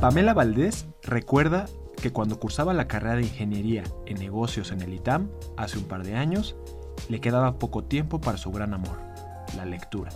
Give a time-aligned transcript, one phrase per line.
[0.00, 1.66] Pamela Valdés recuerda
[2.00, 6.04] que cuando cursaba la carrera de Ingeniería en Negocios en el ITAM hace un par
[6.04, 6.54] de años,
[7.08, 8.96] le quedaba poco tiempo para su gran amor,
[9.56, 10.12] la lectura.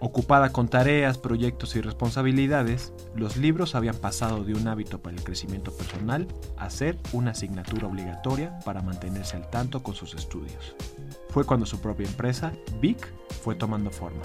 [0.00, 5.22] Ocupada con tareas, proyectos y responsabilidades, los libros habían pasado de un hábito para el
[5.22, 10.74] crecimiento personal a ser una asignatura obligatoria para mantenerse al tanto con sus estudios.
[11.28, 14.22] Fue cuando su propia empresa, Vic, fue tomando forma.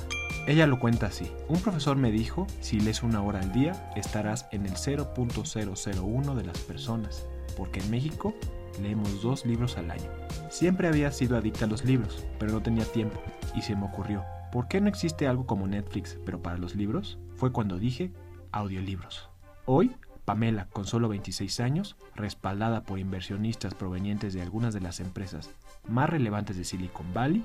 [0.47, 1.31] Ella lo cuenta así.
[1.49, 6.43] Un profesor me dijo, si lees una hora al día, estarás en el 0.001 de
[6.43, 7.25] las personas,
[7.57, 8.35] porque en México
[8.79, 10.11] leemos dos libros al año.
[10.49, 13.19] Siempre había sido adicta a los libros, pero no tenía tiempo,
[13.55, 17.17] y se me ocurrió, ¿por qué no existe algo como Netflix, pero para los libros?
[17.35, 18.11] Fue cuando dije,
[18.51, 19.29] audiolibros.
[19.65, 25.49] Hoy, Pamela, con solo 26 años, respaldada por inversionistas provenientes de algunas de las empresas
[25.87, 27.43] más relevantes de Silicon Valley,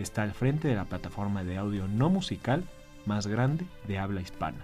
[0.00, 2.64] está al frente de la plataforma de audio no musical
[3.06, 4.58] más grande de habla hispana.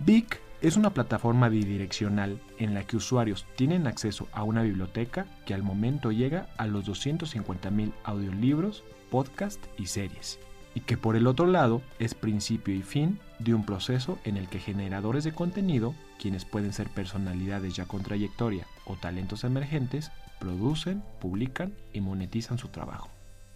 [0.00, 5.54] Vic es una plataforma bidireccional en la que usuarios tienen acceso a una biblioteca que
[5.54, 10.38] al momento llega a los 250.000 audiolibros, podcasts y series,
[10.74, 14.48] y que por el otro lado es principio y fin de un proceso en el
[14.48, 21.02] que generadores de contenido, quienes pueden ser personalidades ya con trayectoria o talentos emergentes, producen,
[21.20, 23.11] publican y monetizan su trabajo.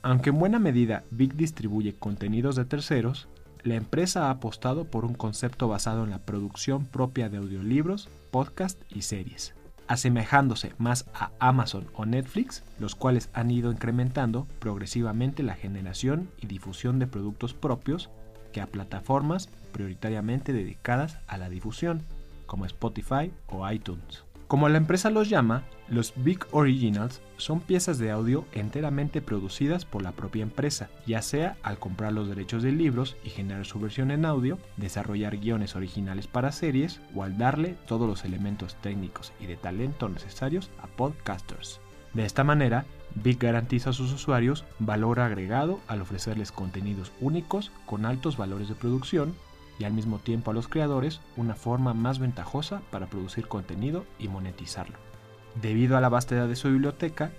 [0.07, 3.27] Aunque en buena medida Vic distribuye contenidos de terceros,
[3.65, 8.87] la empresa ha apostado por un concepto basado en la producción propia de audiolibros, podcasts
[8.89, 9.57] y series,
[9.89, 16.47] asemejándose más a Amazon o Netflix, los cuales han ido incrementando progresivamente la generación y
[16.47, 18.09] difusión de productos propios
[18.53, 22.03] que a plataformas prioritariamente dedicadas a la difusión,
[22.47, 24.25] como Spotify o iTunes.
[24.49, 30.03] Como la empresa los llama, los Big Originals son piezas de audio enteramente producidas por
[30.03, 34.12] la propia empresa, ya sea al comprar los derechos de libros y generar su versión
[34.12, 39.47] en audio, desarrollar guiones originales para series o al darle todos los elementos técnicos y
[39.47, 41.81] de talento necesarios a podcasters.
[42.15, 42.87] De esta manera,
[43.17, 48.77] Big garantiza a sus usuarios valor agregado al ofrecerles contenidos únicos con altos valores de
[48.77, 49.35] producción
[49.78, 54.28] y al mismo tiempo a los creadores una forma más ventajosa para producir contenido y
[54.28, 54.97] monetizarlo.
[55.60, 57.31] Debido a la vastedad de su biblioteca,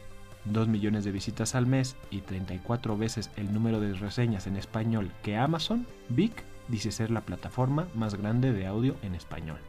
[0.46, 5.12] 2 millones de visitas al mes y 34 veces el número de reseñas en español
[5.24, 9.60] que Amazon, Vic dice ser la plataforma más grande de audio en español.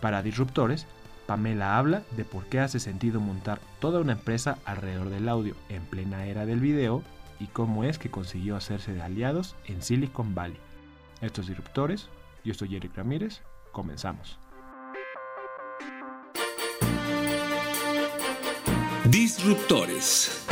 [0.00, 0.86] Para Disruptores,
[1.26, 5.82] Pamela habla de por qué hace sentido montar toda una empresa alrededor del audio en
[5.84, 7.02] plena era del video
[7.40, 10.58] y cómo es que consiguió hacerse de aliados en Silicon Valley.
[11.20, 12.08] Estos disruptores,
[12.44, 14.38] yo soy Eric Ramírez, comenzamos.
[19.08, 20.46] Disruptores.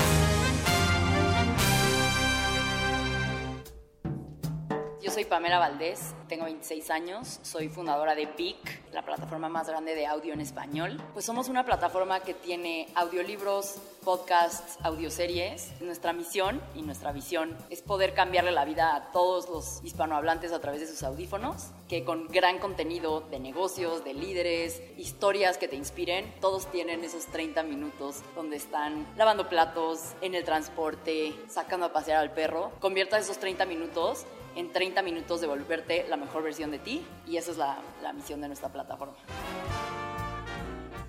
[5.35, 10.33] Pamela Valdés, tengo 26 años, soy fundadora de PIC, la plataforma más grande de audio
[10.33, 11.03] en español.
[11.13, 15.73] Pues somos una plataforma que tiene audiolibros, podcasts, audioseries.
[15.81, 20.61] Nuestra misión y nuestra visión es poder cambiarle la vida a todos los hispanohablantes a
[20.61, 25.75] través de sus audífonos, que con gran contenido de negocios, de líderes, historias que te
[25.75, 31.93] inspiren, todos tienen esos 30 minutos donde están lavando platos, en el transporte, sacando a
[31.93, 32.71] pasear al perro.
[32.79, 34.27] Convierta esos 30 minutos
[34.57, 38.13] en 30 minutos de volverte la mejor versión de ti y esa es la, la
[38.13, 39.15] misión de nuestra plataforma.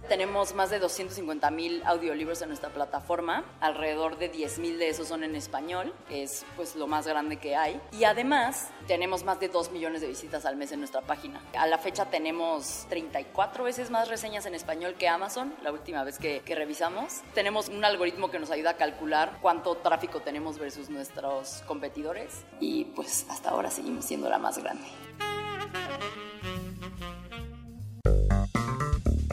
[0.07, 5.07] Tenemos más de 250 mil audiolibros en nuestra plataforma, alrededor de 10 mil de esos
[5.07, 7.81] son en español, que es pues lo más grande que hay.
[7.91, 11.41] Y además tenemos más de 2 millones de visitas al mes en nuestra página.
[11.57, 16.19] A la fecha tenemos 34 veces más reseñas en español que Amazon, la última vez
[16.19, 17.21] que, que revisamos.
[17.33, 22.85] Tenemos un algoritmo que nos ayuda a calcular cuánto tráfico tenemos versus nuestros competidores y
[22.85, 24.85] pues hasta ahora seguimos siendo la más grande.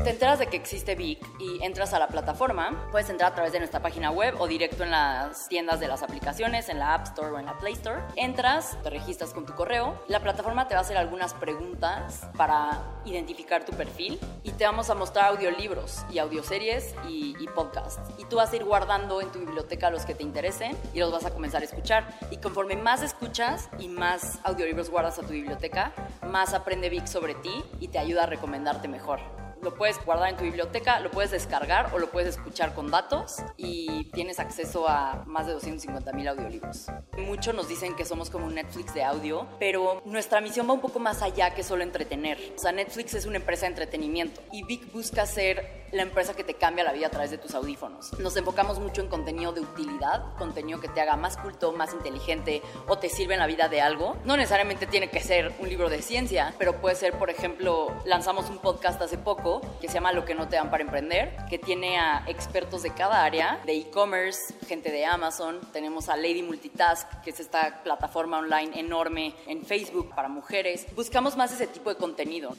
[0.02, 3.52] Te enteras de que existe Vic y entras a la plataforma, puedes entrar a través
[3.52, 7.06] de nuestra página web o directo en las tiendas de las aplicaciones, en la App
[7.06, 8.00] Store o en la Play Store.
[8.16, 12.82] Entras, te registras con tu correo, la plataforma te va a hacer algunas preguntas para
[13.04, 18.00] identificar tu perfil y te vamos a mostrar audiolibros y audioseries y, y podcasts.
[18.18, 21.12] Y tú vas a ir guardando en tu biblioteca los que te interesen y los
[21.12, 22.08] vas a comenzar a escuchar.
[22.32, 25.92] Y conforme más escuchas y más audiolibros guardas a tu biblioteca,
[26.26, 30.36] más aprende Vic sobre ti y te ayuda a recomendarte mejor lo puedes guardar en
[30.36, 35.22] tu biblioteca, lo puedes descargar o lo puedes escuchar con datos y tienes acceso a
[35.26, 36.86] más de 250 mil audiolibros.
[37.16, 40.80] Muchos nos dicen que somos como un Netflix de audio, pero nuestra misión va un
[40.80, 42.38] poco más allá que solo entretener.
[42.56, 46.42] O sea, Netflix es una empresa de entretenimiento y Vic busca ser la empresa que
[46.42, 48.18] te cambia la vida a través de tus audífonos.
[48.18, 52.62] Nos enfocamos mucho en contenido de utilidad, contenido que te haga más culto, más inteligente
[52.88, 54.16] o te sirve en la vida de algo.
[54.24, 58.48] No necesariamente tiene que ser un libro de ciencia, pero puede ser, por ejemplo, lanzamos
[58.48, 61.58] un podcast hace poco que se llama Lo que no te dan para emprender, que
[61.58, 67.08] tiene a expertos de cada área, de e-commerce, gente de Amazon, tenemos a Lady Multitask,
[67.22, 70.86] que es esta plataforma online enorme en Facebook para mujeres.
[70.94, 72.56] Buscamos más ese tipo de contenido.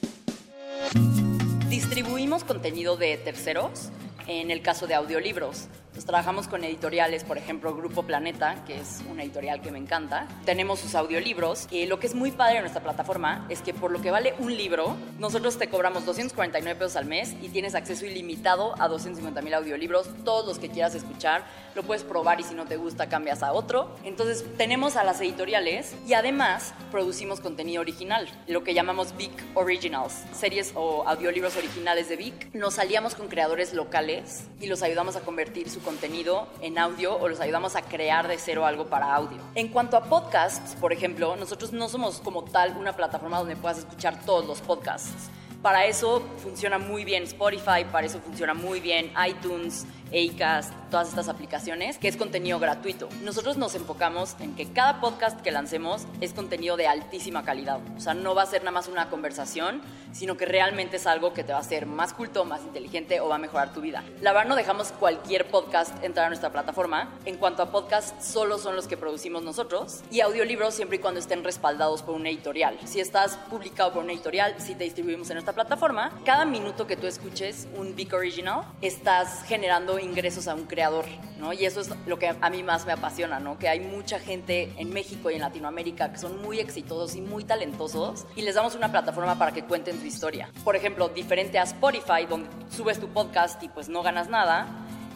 [1.69, 3.89] Distribuimos contenido de terceros
[4.27, 5.67] en el caso de audiolibros.
[5.93, 10.27] Pues trabajamos con editoriales, por ejemplo, Grupo Planeta, que es una editorial que me encanta.
[10.43, 13.91] Tenemos sus audiolibros y lo que es muy padre en nuestra plataforma es que por
[13.91, 18.07] lo que vale un libro, nosotros te cobramos 249 pesos al mes y tienes acceso
[18.07, 21.45] ilimitado a 250 mil audiolibros, todos los que quieras escuchar.
[21.75, 23.95] Lo puedes probar y si no te gusta cambias a otro.
[24.03, 30.23] Entonces tenemos a las editoriales y además producimos contenido original, lo que llamamos Big Originals,
[30.33, 32.51] series o audiolibros originales de Vic.
[32.55, 37.27] Nos aliamos con creadores locales y los ayudamos a convertir su contenido en audio o
[37.27, 39.37] los ayudamos a crear de cero algo para audio.
[39.55, 43.79] En cuanto a podcasts, por ejemplo, nosotros no somos como tal una plataforma donde puedas
[43.79, 45.29] escuchar todos los podcasts.
[45.61, 51.27] Para eso funciona muy bien Spotify, para eso funciona muy bien iTunes, Acast, todas estas
[51.27, 53.09] aplicaciones, que es contenido gratuito.
[53.23, 57.79] Nosotros nos enfocamos en que cada podcast que lancemos es contenido de altísima calidad.
[57.97, 59.81] O sea, no va a ser nada más una conversación,
[60.11, 63.29] sino que realmente es algo que te va a hacer más culto, más inteligente o
[63.29, 64.03] va a mejorar tu vida.
[64.21, 67.09] La verdad no dejamos cualquier podcast entrar a nuestra plataforma.
[67.25, 71.19] En cuanto a podcast, solo son los que producimos nosotros y audiolibros siempre y cuando
[71.19, 72.77] estén respaldados por una editorial.
[72.85, 76.97] Si estás publicado por una editorial, si te distribuimos en nuestra plataforma, cada minuto que
[76.97, 81.05] tú escuches un Big Original, estás generando ingresos a un creador,
[81.39, 81.53] ¿no?
[81.53, 83.57] Y eso es lo que a mí más me apasiona, ¿no?
[83.57, 87.43] Que hay mucha gente en México y en Latinoamérica que son muy exitosos y muy
[87.43, 90.49] talentosos y les damos una plataforma para que cuenten su historia.
[90.63, 94.67] Por ejemplo, diferente a Spotify, donde subes tu podcast y pues no ganas nada,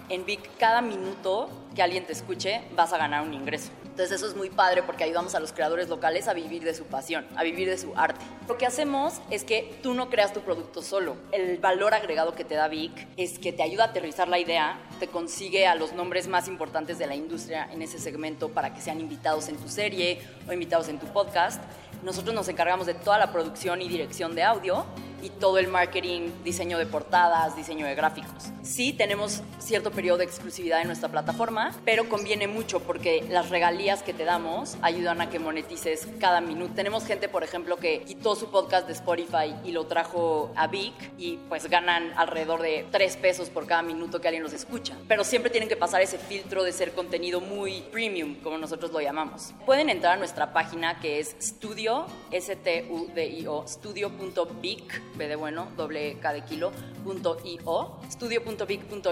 [0.09, 3.71] en Vic cada minuto que alguien te escuche vas a ganar un ingreso.
[3.97, 6.83] Entonces eso es muy padre porque ayudamos a los creadores locales a vivir de su
[6.83, 8.23] pasión, a vivir de su arte.
[8.47, 11.17] Lo que hacemos es que tú no creas tu producto solo.
[11.31, 14.79] El valor agregado que te da Vic es que te ayuda a aterrizar la idea,
[14.99, 18.81] te consigue a los nombres más importantes de la industria en ese segmento para que
[18.81, 21.59] sean invitados en tu serie o invitados en tu podcast.
[22.03, 24.85] Nosotros nos encargamos de toda la producción y dirección de audio
[25.21, 28.51] y todo el marketing, diseño de portadas, diseño de gráficos.
[28.61, 34.03] Sí, tenemos cierto periodo de exclusividad en nuestra plataforma, pero conviene mucho porque las regalías
[34.03, 36.73] que te damos ayudan a que monetices cada minuto.
[36.75, 40.93] Tenemos gente, por ejemplo, que quitó su podcast de Spotify y lo trajo a Vic
[41.17, 44.95] y pues ganan alrededor de 3 pesos por cada minuto que alguien los escucha.
[45.07, 49.01] Pero siempre tienen que pasar ese filtro de ser contenido muy premium, como nosotros lo
[49.01, 49.53] llamamos.
[49.65, 51.86] Pueden entrar a nuestra página que es studio,
[52.31, 56.71] S-T-U-D-I-O, studio.vic B de bueno, doble K de kilo,
[57.03, 57.37] punto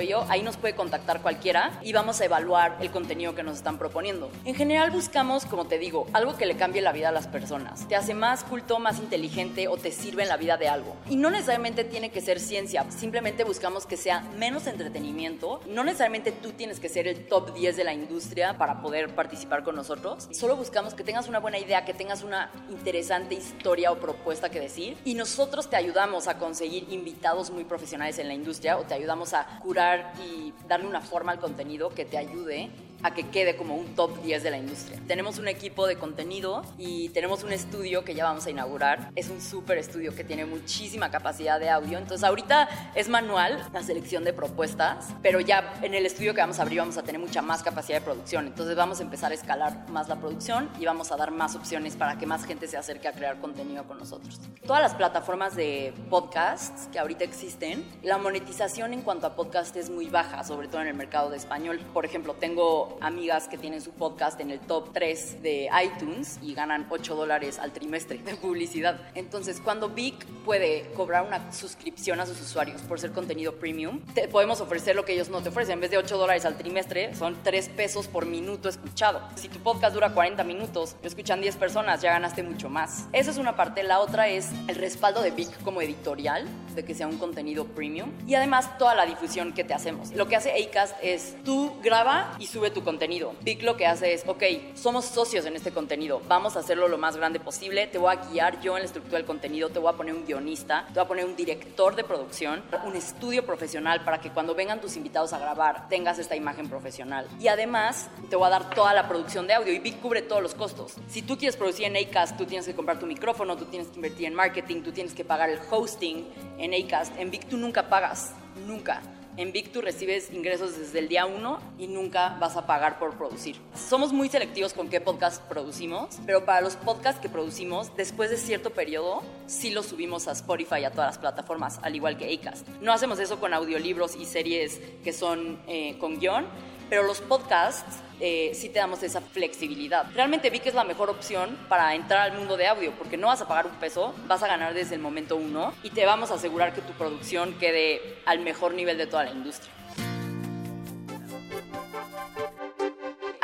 [0.01, 3.77] .io, ahí nos puede contactar cualquiera y vamos a evaluar el contenido que nos están
[3.77, 4.29] proponiendo.
[4.43, 7.87] En general buscamos, como te digo, algo que le cambie la vida a las personas,
[7.87, 10.97] te hace más culto, más inteligente o te sirve en la vida de algo.
[11.09, 16.33] Y no necesariamente tiene que ser ciencia, simplemente buscamos que sea menos entretenimiento, no necesariamente
[16.33, 20.27] tú tienes que ser el top 10 de la industria para poder participar con nosotros,
[20.31, 24.59] solo buscamos que tengas una buena idea, que tengas una interesante historia o propuesta que
[24.59, 24.97] decir.
[25.05, 29.33] Y nosotros te ayudamos a conseguir invitados muy profesionales en la industria o te ayudamos
[29.33, 32.69] a curar y darle una forma al contenido que te ayude
[33.05, 34.99] a que quede como un top 10 de la industria.
[35.07, 39.11] Tenemos un equipo de contenido y tenemos un estudio que ya vamos a inaugurar.
[39.15, 41.99] Es un súper estudio que tiene muchísima capacidad de audio.
[41.99, 46.57] Entonces ahorita es manual la selección de propuestas, pero ya en el estudio que vamos
[46.57, 48.47] a abrir vamos a tener mucha más capacidad de producción.
[48.47, 51.95] Entonces vamos a empezar a escalar más la producción y vamos a dar más opciones
[51.95, 54.39] para que más gente se acerque a crear contenido con nosotros.
[54.65, 59.91] Todas las plataformas de podcasts que ahorita existen, la monetización en cuanto a podcast es
[59.91, 61.79] muy baja, sobre todo en el mercado de español.
[61.93, 66.53] Por ejemplo, tengo amigas que tienen su podcast en el top 3 de iTunes y
[66.53, 68.99] ganan 8 dólares al trimestre de publicidad.
[69.15, 74.27] Entonces, cuando Vic puede cobrar una suscripción a sus usuarios por ser contenido premium, te
[74.27, 75.73] podemos ofrecer lo que ellos no te ofrecen.
[75.73, 79.21] En vez de 8 dólares al trimestre, son 3 pesos por minuto escuchado.
[79.35, 83.05] Si tu podcast dura 40 minutos, lo escuchan 10 personas, ya ganaste mucho más.
[83.11, 83.83] Esa es una parte.
[83.83, 88.11] La otra es el respaldo de Vic como editorial, de que sea un contenido premium.
[88.27, 90.11] Y además, toda la difusión que te hacemos.
[90.11, 93.33] Lo que hace Acast es tú graba y sube tu contenido.
[93.41, 94.43] Vic lo que hace es, ok,
[94.75, 98.17] somos socios en este contenido, vamos a hacerlo lo más grande posible, te voy a
[98.17, 101.03] guiar yo en la estructura del contenido, te voy a poner un guionista, te voy
[101.03, 105.31] a poner un director de producción, un estudio profesional para que cuando vengan tus invitados
[105.31, 107.27] a grabar tengas esta imagen profesional.
[107.39, 110.43] Y además te voy a dar toda la producción de audio y Vic cubre todos
[110.43, 110.95] los costos.
[111.07, 113.95] Si tú quieres producir en Acast, tú tienes que comprar tu micrófono, tú tienes que
[113.95, 116.27] invertir en marketing, tú tienes que pagar el hosting
[116.57, 117.17] en Acast.
[117.17, 118.33] En Vic tú nunca pagas,
[118.67, 119.01] nunca.
[119.37, 123.17] En Vic tú recibes ingresos desde el día uno y nunca vas a pagar por
[123.17, 123.57] producir.
[123.75, 128.37] Somos muy selectivos con qué podcast producimos, pero para los podcasts que producimos, después de
[128.37, 132.33] cierto periodo, sí los subimos a Spotify y a todas las plataformas, al igual que
[132.33, 132.65] Acast.
[132.79, 136.45] No hacemos eso con audiolibros y series que son eh, con guion,
[136.89, 140.05] pero los podcasts eh, sí te damos esa flexibilidad.
[140.13, 143.27] Realmente vi que es la mejor opción para entrar al mundo de audio, porque no
[143.27, 146.31] vas a pagar un peso, vas a ganar desde el momento uno y te vamos
[146.31, 149.71] a asegurar que tu producción quede al mejor nivel de toda la industria.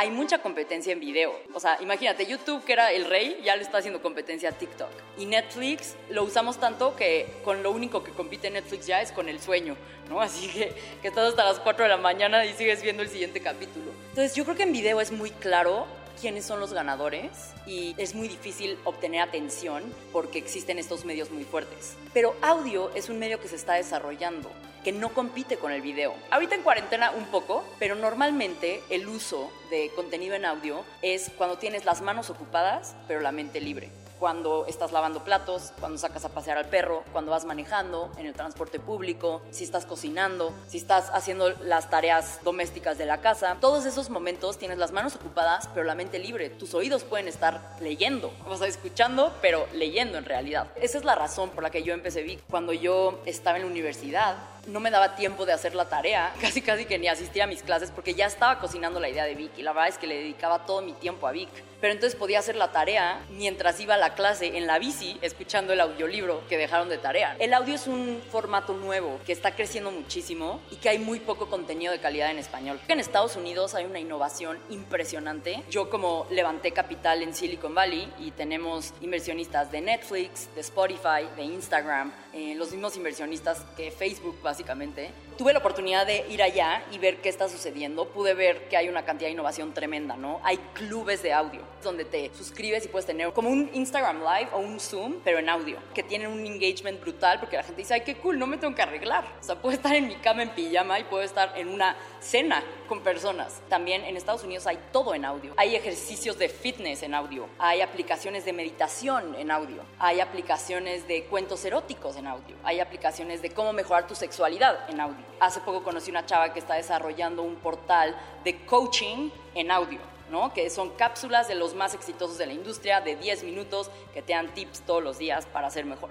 [0.01, 1.31] Hay mucha competencia en video.
[1.53, 4.89] O sea, imagínate, YouTube, que era el rey, ya le está haciendo competencia a TikTok.
[5.19, 9.29] Y Netflix lo usamos tanto que con lo único que compite Netflix ya es con
[9.29, 9.77] el sueño,
[10.09, 10.19] ¿no?
[10.19, 13.41] Así que, que estás hasta las 4 de la mañana y sigues viendo el siguiente
[13.41, 13.91] capítulo.
[14.09, 15.85] Entonces, yo creo que en video es muy claro
[16.19, 17.29] quiénes son los ganadores
[17.65, 21.95] y es muy difícil obtener atención porque existen estos medios muy fuertes.
[22.13, 24.49] Pero audio es un medio que se está desarrollando
[24.83, 26.15] que no compite con el video.
[26.31, 31.59] Ahorita en cuarentena un poco, pero normalmente el uso de contenido en audio es cuando
[31.59, 36.29] tienes las manos ocupadas, pero la mente libre cuando estás lavando platos, cuando sacas a
[36.29, 41.09] pasear al perro, cuando vas manejando, en el transporte público, si estás cocinando, si estás
[41.11, 43.57] haciendo las tareas domésticas de la casa.
[43.59, 46.51] Todos esos momentos tienes las manos ocupadas, pero la mente libre.
[46.51, 50.67] Tus oídos pueden estar leyendo, o sea, escuchando, pero leyendo en realidad.
[50.75, 52.41] Esa es la razón por la que yo empecé Vic.
[52.47, 54.37] Cuando yo estaba en la universidad,
[54.67, 57.63] no me daba tiempo de hacer la tarea, casi casi que ni asistía a mis
[57.63, 60.15] clases porque ya estaba cocinando la idea de Vic y la verdad es que le
[60.15, 61.49] dedicaba todo mi tiempo a Vic.
[61.81, 65.73] Pero entonces podía hacer la tarea mientras iba a la clase en la bici escuchando
[65.73, 67.35] el audiolibro que dejaron de tarea.
[67.39, 71.49] El audio es un formato nuevo que está creciendo muchísimo y que hay muy poco
[71.49, 72.79] contenido de calidad en español.
[72.87, 75.63] En Estados Unidos hay una innovación impresionante.
[75.71, 81.41] Yo como levanté capital en Silicon Valley y tenemos inversionistas de Netflix, de Spotify, de
[81.41, 86.97] Instagram, eh, los mismos inversionistas que Facebook básicamente, tuve la oportunidad de ir allá y
[86.97, 88.05] ver qué está sucediendo.
[88.09, 90.41] Pude ver que hay una cantidad de innovación tremenda, ¿no?
[90.43, 94.59] Hay clubes de audio donde te suscribes y puedes tener como un Instagram Live o
[94.59, 98.01] un Zoom, pero en audio, que tienen un engagement brutal porque la gente dice, ay,
[98.01, 99.25] qué cool, no me tengo que arreglar.
[99.39, 102.61] O sea, puedo estar en mi cama en pijama y puedo estar en una cena
[102.87, 103.61] con personas.
[103.69, 105.53] También en Estados Unidos hay todo en audio.
[105.55, 107.47] Hay ejercicios de fitness en audio.
[107.57, 109.83] Hay aplicaciones de meditación en audio.
[109.97, 112.57] Hay aplicaciones de cuentos eróticos en audio.
[112.63, 114.40] Hay aplicaciones de cómo mejorar tu sexualidad
[114.87, 115.23] en audio.
[115.39, 119.99] Hace poco conocí una chava que está desarrollando un portal de coaching en audio.
[120.31, 120.53] ¿No?
[120.53, 124.33] que son cápsulas de los más exitosos de la industria, de 10 minutos, que te
[124.33, 126.09] dan tips todos los días para ser mejor.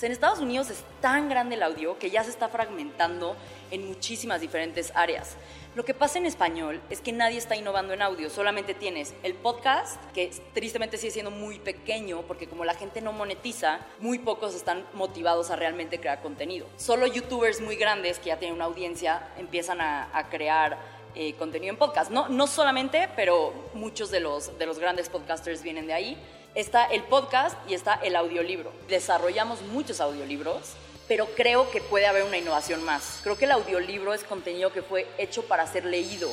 [0.00, 3.36] en Estados Unidos es tan grande el audio que ya se está fragmentando
[3.70, 5.36] en muchísimas diferentes áreas.
[5.74, 9.32] Lo que pasa en español es que nadie está innovando en audio, solamente tienes el
[9.32, 14.54] podcast, que tristemente sigue siendo muy pequeño, porque como la gente no monetiza, muy pocos
[14.54, 16.66] están motivados a realmente crear contenido.
[16.76, 20.76] Solo youtubers muy grandes que ya tienen una audiencia empiezan a, a crear
[21.14, 22.10] eh, contenido en podcast.
[22.10, 26.18] No, no solamente, pero muchos de los, de los grandes podcasters vienen de ahí.
[26.54, 28.72] Está el podcast y está el audiolibro.
[28.88, 30.72] Desarrollamos muchos audiolibros,
[31.08, 33.20] pero creo que puede haber una innovación más.
[33.22, 36.30] Creo que el audiolibro es contenido que fue hecho para ser leído,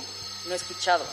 [0.47, 1.05] no escuchado.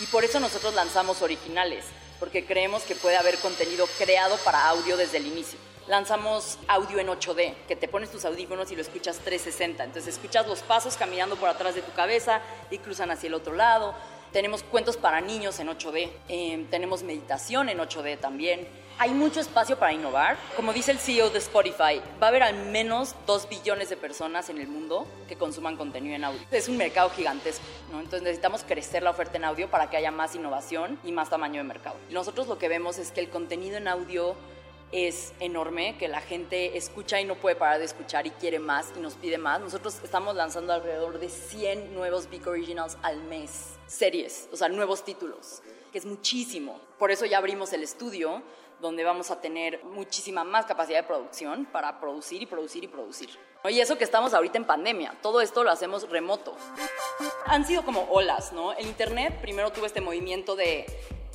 [0.00, 1.84] Y por eso nosotros lanzamos originales,
[2.18, 5.58] porque creemos que puede haber contenido creado para audio desde el inicio
[5.88, 9.84] lanzamos audio en 8D, que te pones tus audífonos y lo escuchas 360.
[9.84, 13.54] Entonces escuchas los pasos caminando por atrás de tu cabeza y cruzan hacia el otro
[13.54, 13.94] lado.
[14.32, 18.68] Tenemos cuentos para niños en 8D, em, tenemos meditación en 8D también.
[19.00, 20.36] Hay mucho espacio para innovar.
[20.56, 24.50] Como dice el CEO de Spotify, va a haber al menos 2 billones de personas
[24.50, 26.40] en el mundo que consuman contenido en audio.
[26.50, 28.00] Es un mercado gigantesco, ¿no?
[28.00, 31.58] Entonces necesitamos crecer la oferta en audio para que haya más innovación y más tamaño
[31.58, 31.94] de mercado.
[32.10, 34.34] Nosotros lo que vemos es que el contenido en audio
[34.90, 38.92] es enorme, que la gente escucha y no puede parar de escuchar y quiere más
[38.96, 39.60] y nos pide más.
[39.60, 45.04] Nosotros estamos lanzando alrededor de 100 nuevos Big Originals al mes, series, o sea, nuevos
[45.04, 45.62] títulos,
[45.92, 46.80] que es muchísimo.
[46.98, 48.42] Por eso ya abrimos el estudio
[48.80, 53.30] donde vamos a tener muchísima más capacidad de producción para producir y producir y producir.
[53.68, 56.56] Y eso que estamos ahorita en pandemia, todo esto lo hacemos remoto.
[57.46, 58.72] Han sido como olas, ¿no?
[58.72, 60.86] El Internet primero tuvo este movimiento de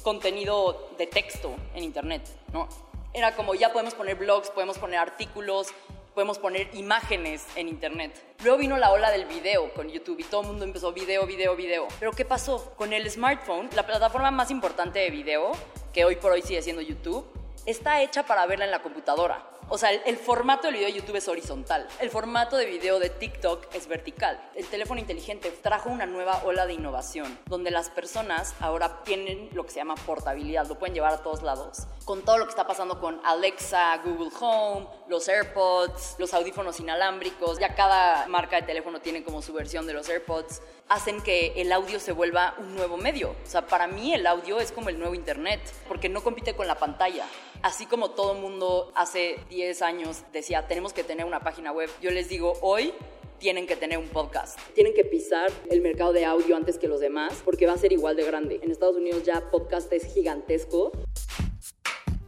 [0.04, 2.68] contenido de texto en Internet, ¿no?
[3.14, 5.68] Era como ya podemos poner blogs, podemos poner artículos,
[6.14, 8.14] podemos poner imágenes en Internet.
[8.44, 11.56] Luego vino la ola del video con YouTube y todo el mundo empezó video, video,
[11.56, 11.88] video.
[12.00, 12.74] Pero ¿qué pasó?
[12.76, 15.52] Con el smartphone, la plataforma más importante de video,
[15.92, 17.26] que hoy por hoy sigue siendo YouTube,
[17.66, 19.44] está hecha para verla en la computadora.
[19.70, 21.88] O sea, el, formato del video de YouTube es horizontal.
[22.00, 24.40] El formato de video de TikTok es vertical.
[24.56, 29.66] El teléfono inteligente trajo una nueva ola de innovación, donde las personas ahora tienen lo
[29.66, 31.88] que se llama portabilidad, lo pueden llevar a todos lados.
[32.06, 37.58] Con todo lo que está pasando con Alexa, Google Home, los AirPods, los audífonos inalámbricos,
[37.60, 41.72] ya cada marca de teléfono tiene como su versión de los AirPods, hacen que el
[41.72, 43.32] audio se vuelva un nuevo medio.
[43.32, 46.68] O sea, para mí el audio es como el nuevo Internet, porque no compite con
[46.68, 47.26] la pantalla.
[47.62, 52.10] Así como todo mundo hace 10 años decía, tenemos que tener una página web, yo
[52.10, 52.92] les digo, hoy
[53.38, 54.58] tienen que tener un podcast.
[54.74, 57.92] Tienen que pisar el mercado de audio antes que los demás porque va a ser
[57.92, 58.60] igual de grande.
[58.64, 60.92] En Estados Unidos ya podcast es gigantesco.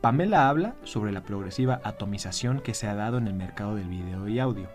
[0.01, 4.27] Pamela habla sobre la progresiva atomización que se ha dado en el mercado del video
[4.27, 4.70] y audio,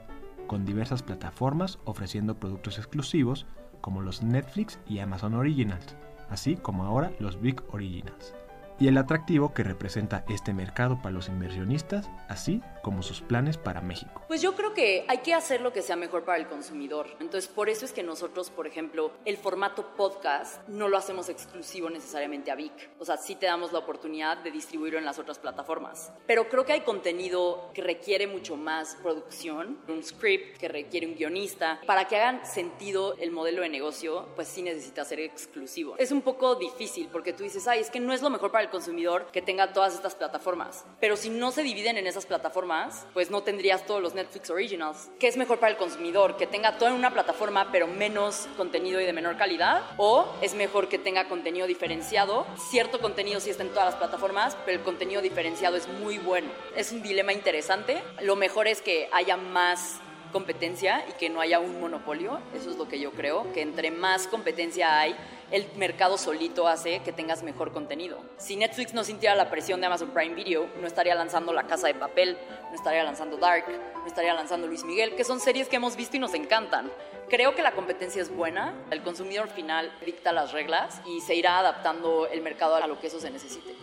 [0.48, 3.46] con diversas plataformas ofreciendo productos exclusivos
[3.80, 5.94] como los Netflix y Amazon Originals,
[6.28, 8.34] así como ahora los Big Originals
[8.80, 13.80] y el atractivo que representa este mercado para los inversionistas, así como sus planes para
[13.80, 14.22] México.
[14.28, 17.08] Pues yo creo que hay que hacer lo que sea mejor para el consumidor.
[17.20, 21.90] Entonces, por eso es que nosotros, por ejemplo, el formato podcast no lo hacemos exclusivo
[21.90, 22.90] necesariamente a Vic.
[22.98, 26.12] O sea, sí te damos la oportunidad de distribuirlo en las otras plataformas.
[26.26, 31.14] Pero creo que hay contenido que requiere mucho más producción, un script que requiere un
[31.14, 31.80] guionista.
[31.86, 35.96] Para que hagan sentido el modelo de negocio, pues sí necesita ser exclusivo.
[35.98, 38.64] Es un poco difícil porque tú dices, ay, es que no es lo mejor para
[38.64, 40.84] el consumidor que tenga todas estas plataformas.
[41.00, 42.69] Pero si no se dividen en esas plataformas,
[43.12, 45.10] pues no tendrías todos los Netflix Originals.
[45.18, 46.36] ¿Qué es mejor para el consumidor?
[46.36, 49.82] ¿Que tenga todo en una plataforma pero menos contenido y de menor calidad?
[49.96, 52.46] ¿O es mejor que tenga contenido diferenciado?
[52.70, 56.48] Cierto contenido sí está en todas las plataformas, pero el contenido diferenciado es muy bueno.
[56.76, 58.02] Es un dilema interesante.
[58.20, 60.00] Lo mejor es que haya más
[60.30, 62.40] competencia y que no haya un monopolio.
[62.54, 65.16] Eso es lo que yo creo, que entre más competencia hay,
[65.50, 68.18] el mercado solito hace que tengas mejor contenido.
[68.38, 71.86] Si Netflix no sintiera la presión de Amazon Prime Video, no estaría lanzando La Casa
[71.88, 72.38] de Papel,
[72.68, 76.16] no estaría lanzando Dark, no estaría lanzando Luis Miguel, que son series que hemos visto
[76.16, 76.90] y nos encantan.
[77.28, 81.58] Creo que la competencia es buena, el consumidor final dicta las reglas y se irá
[81.58, 83.74] adaptando el mercado a lo que eso se necesite.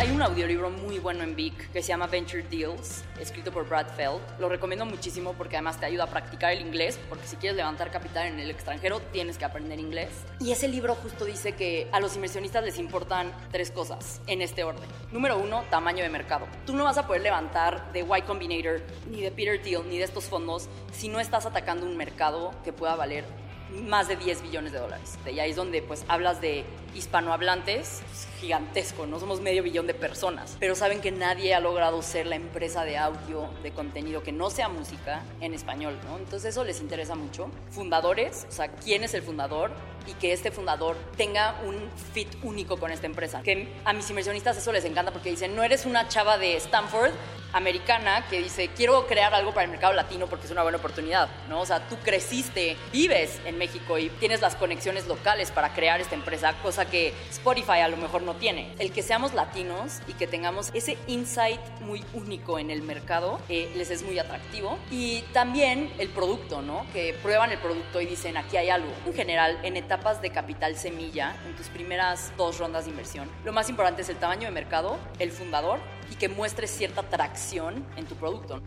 [0.00, 3.86] Hay un audiolibro muy bueno en Vic que se llama Venture Deals, escrito por Brad
[3.88, 4.18] Feld.
[4.38, 7.90] Lo recomiendo muchísimo porque además te ayuda a practicar el inglés, porque si quieres levantar
[7.90, 10.08] capital en el extranjero tienes que aprender inglés.
[10.38, 14.64] Y ese libro justo dice que a los inversionistas les importan tres cosas en este
[14.64, 14.88] orden.
[15.12, 16.46] Número uno, tamaño de mercado.
[16.64, 20.04] Tú no vas a poder levantar de Y Combinator, ni de Peter Thiel, ni de
[20.04, 23.26] estos fondos si no estás atacando un mercado que pueda valer
[23.86, 25.18] más de 10 billones de dólares.
[25.26, 28.02] Y ahí es donde pues hablas de hispanohablantes,
[28.40, 32.36] gigantesco, no somos medio billón de personas, pero saben que nadie ha logrado ser la
[32.36, 36.18] empresa de audio, de contenido que no sea música en español, ¿no?
[36.18, 37.50] Entonces eso les interesa mucho.
[37.70, 39.70] Fundadores, o sea, quién es el fundador
[40.06, 43.42] y que este fundador tenga un fit único con esta empresa.
[43.42, 47.12] Que a mis inversionistas eso les encanta porque dicen, no eres una chava de Stanford
[47.52, 51.28] americana que dice, quiero crear algo para el mercado latino porque es una buena oportunidad,
[51.48, 51.60] ¿no?
[51.60, 56.14] O sea, tú creciste, vives en México y tienes las conexiones locales para crear esta
[56.14, 58.72] empresa, cosa que Spotify a lo mejor no tiene.
[58.78, 63.70] El que seamos latinos y que tengamos ese insight muy único en el mercado eh,
[63.76, 64.78] les es muy atractivo.
[64.90, 66.86] Y también el producto, ¿no?
[66.92, 68.90] Que prueban el producto y dicen, aquí hay algo.
[69.06, 73.52] En general, en etapas de capital semilla, en tus primeras dos rondas de inversión, lo
[73.52, 75.80] más importante es el tamaño de mercado, el fundador
[76.12, 78.62] y que muestres cierta tracción en tu producto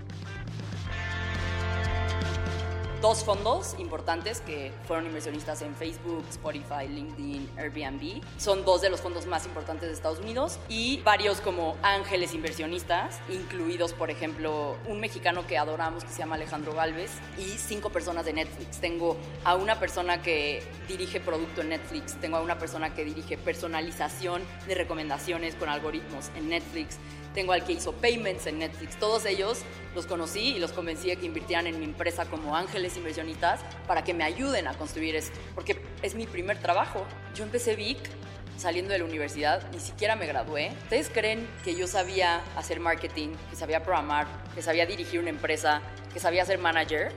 [3.04, 8.22] dos fondos importantes que fueron inversionistas en Facebook, Spotify, LinkedIn, Airbnb.
[8.38, 13.20] Son dos de los fondos más importantes de Estados Unidos y varios como ángeles inversionistas,
[13.28, 18.24] incluidos, por ejemplo, un mexicano que adoramos que se llama Alejandro Galvez y cinco personas
[18.24, 18.80] de Netflix.
[18.80, 23.38] Tengo a una persona que dirige producto en Netflix, tengo a una persona que dirige
[23.38, 26.98] personalización de recomendaciones con algoritmos en Netflix
[27.34, 28.98] tengo al que hizo Payments en Netflix.
[28.98, 29.60] Todos ellos
[29.96, 34.04] los conocí y los convencí de que invirtieran en mi empresa como ángeles inversionistas para
[34.04, 37.06] que me ayuden a construir esto, porque es mi primer trabajo.
[37.36, 38.00] Yo empecé Vic
[38.58, 40.72] saliendo de la universidad, ni siquiera me gradué.
[40.84, 45.82] ¿Ustedes creen que yo sabía hacer marketing, que sabía programar, que sabía dirigir una empresa,
[46.14, 47.12] que sabía ser manager?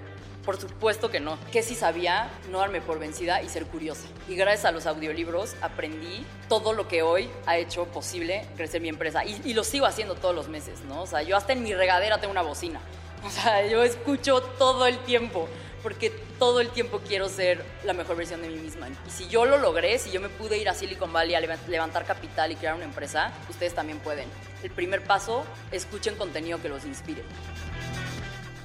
[0.44, 1.38] Por supuesto que no.
[1.50, 4.06] Que sí sabía no darme por vencida y ser curiosa.
[4.28, 8.88] Y gracias a los audiolibros aprendí todo lo que hoy ha hecho posible crecer mi
[8.88, 9.24] empresa.
[9.24, 11.02] Y, y lo sigo haciendo todos los meses, ¿no?
[11.02, 12.80] O sea, yo hasta en mi regadera tengo una bocina.
[13.24, 15.48] O sea, yo escucho todo el tiempo
[15.86, 18.88] porque todo el tiempo quiero ser la mejor versión de mí misma.
[18.88, 22.04] Y si yo lo logré, si yo me pude ir a Silicon Valley a levantar
[22.04, 24.28] capital y crear una empresa, ustedes también pueden.
[24.64, 27.22] El primer paso, escuchen contenido que los inspire.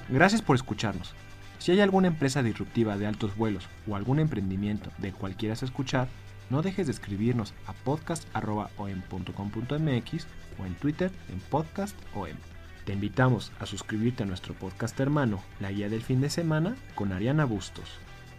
[0.08, 1.14] Gracias por escucharnos.
[1.60, 6.08] Si hay alguna empresa disruptiva de altos vuelos o algún emprendimiento del cual quieras escuchar,
[6.50, 10.26] no dejes de escribirnos a podcast.om.com.mx
[10.58, 12.51] o en Twitter en podcastom.
[12.84, 17.12] Te invitamos a suscribirte a nuestro podcast hermano, La Guía del Fin de Semana, con
[17.12, 17.88] Ariana Bustos,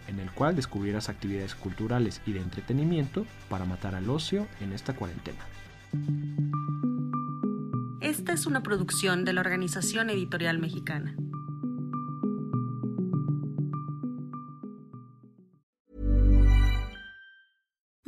[0.06, 4.94] en el cual descubrirás actividades culturales y de entretenimiento para matar al ocio en esta
[4.94, 5.40] cuarentena.
[8.00, 11.16] Esta es una producción de la Organización Editorial Mexicana.